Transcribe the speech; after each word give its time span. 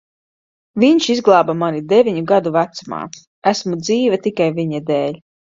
Viņš 0.83 1.07
izglāba 1.15 1.55
mani 1.63 1.83
deviņu 1.93 2.23
gadu 2.33 2.53
vecumā. 2.57 3.03
Esmu 3.53 3.81
dzīva 3.85 4.23
tikai 4.27 4.53
viņa 4.63 4.85
dēļ. 4.93 5.25